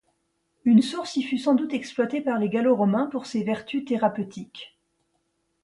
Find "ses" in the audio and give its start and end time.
3.27-3.43